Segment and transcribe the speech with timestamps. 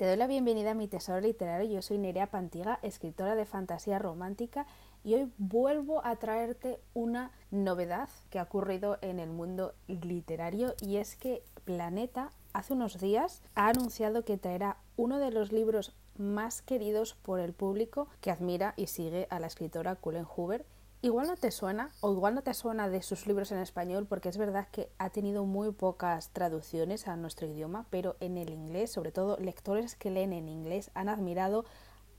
[0.00, 1.70] Te doy la bienvenida a mi tesoro literario.
[1.70, 4.66] Yo soy Nerea Pantiga, escritora de fantasía romántica
[5.04, 10.96] y hoy vuelvo a traerte una novedad que ha ocurrido en el mundo literario y
[10.96, 16.62] es que Planeta hace unos días ha anunciado que traerá uno de los libros más
[16.62, 20.64] queridos por el público que admira y sigue a la escritora Cullen Hoover
[21.02, 24.28] Igual no te suena, o igual no te suena de sus libros en español, porque
[24.28, 28.92] es verdad que ha tenido muy pocas traducciones a nuestro idioma, pero en el inglés,
[28.92, 31.64] sobre todo lectores que leen en inglés, han admirado,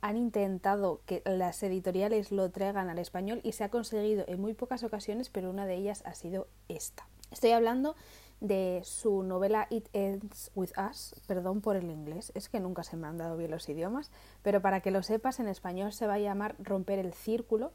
[0.01, 4.55] han intentado que las editoriales lo traigan al español y se ha conseguido en muy
[4.55, 7.07] pocas ocasiones, pero una de ellas ha sido esta.
[7.29, 7.95] Estoy hablando
[8.39, 12.97] de su novela It Ends With Us, perdón por el inglés, es que nunca se
[12.97, 14.09] me han dado bien los idiomas,
[14.41, 17.71] pero para que lo sepas, en español se va a llamar Romper el Círculo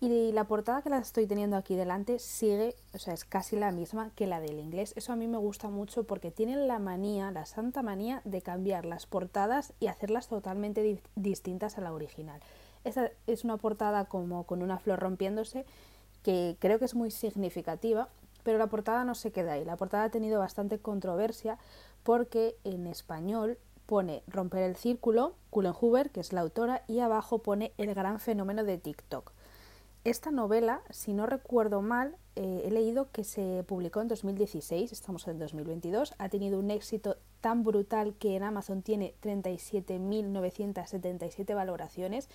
[0.00, 3.70] y la portada que la estoy teniendo aquí delante sigue, o sea, es casi la
[3.70, 4.94] misma que la del inglés.
[4.96, 8.86] Eso a mí me gusta mucho porque tienen la manía, la santa manía de cambiar
[8.86, 12.40] las portadas y hacerlas totalmente distintas a la original.
[12.84, 15.66] Esta es una portada como con una flor rompiéndose
[16.22, 18.08] que creo que es muy significativa,
[18.42, 19.66] pero la portada no se queda ahí.
[19.66, 21.58] La portada ha tenido bastante controversia
[22.04, 27.40] porque en español pone romper el círculo, Cullen Hoover, que es la autora, y abajo
[27.40, 29.32] pone el gran fenómeno de TikTok.
[30.02, 35.28] Esta novela, si no recuerdo mal, eh, he leído que se publicó en 2016, estamos
[35.28, 42.30] en 2022, ha tenido un éxito tan brutal que en Amazon tiene 37.977 valoraciones,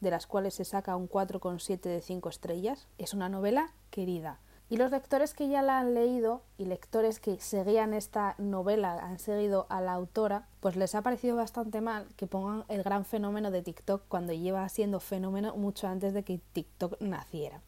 [0.00, 2.88] de las cuales se saca un 4,7 de 5 estrellas.
[2.96, 4.40] Es una novela querida.
[4.70, 9.18] Y los lectores que ya la han leído y lectores que seguían esta novela, han
[9.18, 13.50] seguido a la autora, pues les ha parecido bastante mal que pongan el gran fenómeno
[13.50, 17.62] de TikTok cuando lleva siendo fenómeno mucho antes de que TikTok naciera.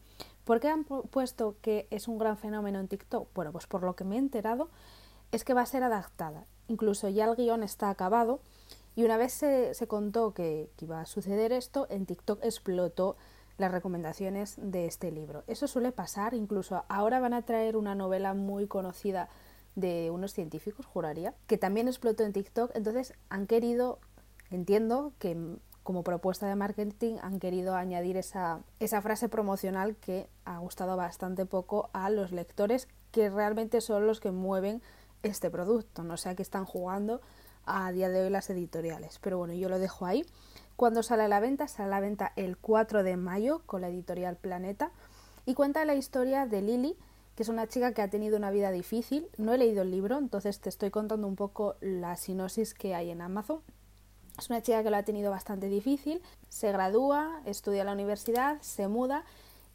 [0.45, 3.27] ¿Por qué han puesto que es un gran fenómeno en TikTok?
[3.35, 4.69] Bueno, pues por lo que me he enterado
[5.33, 6.45] es que va a ser adaptada.
[6.69, 8.39] Incluso ya el guion está acabado
[8.95, 13.17] y una vez se, contó que, que iba a suceder esto, en TikTok explotó
[13.57, 15.43] las recomendaciones de este libro.
[15.47, 19.29] Eso suele pasar, incluso ahora van a traer una novela muy conocida
[19.75, 23.99] de unos científicos, juraría, que también explotó en TikTok, entonces han querido,
[24.51, 30.57] entiendo que como propuesta de marketing han querido añadir esa, esa frase promocional que ha
[30.59, 34.81] gustado bastante poco a los lectores, que realmente son los que mueven
[35.23, 37.21] este producto, no sé que están jugando
[37.65, 39.19] a día de hoy las editoriales.
[39.21, 40.25] Pero bueno, yo lo dejo ahí.
[40.75, 43.89] Cuando sale a la venta, sale a la venta el 4 de mayo con la
[43.89, 44.91] editorial Planeta
[45.45, 46.97] y cuenta la historia de Lily,
[47.35, 49.27] que es una chica que ha tenido una vida difícil.
[49.37, 53.11] No he leído el libro, entonces te estoy contando un poco la sinopsis que hay
[53.11, 53.61] en Amazon.
[54.37, 58.59] Es una chica que lo ha tenido bastante difícil, se gradúa, estudia en la universidad,
[58.61, 59.25] se muda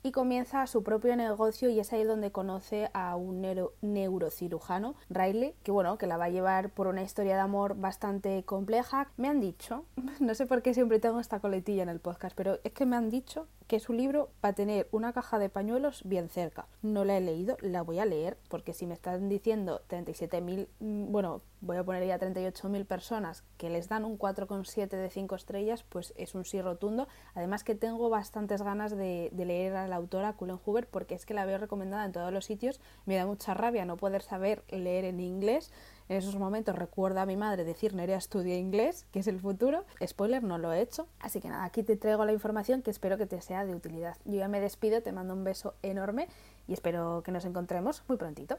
[0.03, 3.43] y comienza su propio negocio y es ahí donde conoce a un
[3.83, 8.43] neurocirujano, Riley, que bueno, que la va a llevar por una historia de amor bastante
[8.45, 9.11] compleja.
[9.17, 9.85] Me han dicho,
[10.21, 12.97] no sé por qué siempre tengo esta coletilla en el podcast, pero es que me
[12.97, 16.67] han dicho que su libro va a tener una caja de pañuelos bien cerca.
[16.83, 21.13] No la he leído, la voy a leer, porque si me están diciendo 37.000, mm,
[21.13, 25.85] bueno, voy a poner ya 38.000 personas que les dan un 4,7 de 5 estrellas,
[25.89, 27.09] pues es un sí rotundo.
[27.35, 31.27] Además que tengo bastantes ganas de, de, leer a la autora Cullen Hoover porque es
[31.27, 32.81] que la veo recomendada en todos los sitios.
[33.07, 35.73] Me da mucha rabia no poder saber leer en inglés.
[36.09, 39.85] En esos momentos recuerda a mi madre decir Nerea estudia inglés, que es el futuro.
[40.05, 41.07] Spoiler, no lo he hecho.
[41.21, 44.17] Así que nada, aquí te traigo la información que espero que te sea de utilidad.
[44.25, 46.29] Yo ya me despido, te mando un beso enorme
[46.67, 48.59] y espero que nos encontremos muy prontito.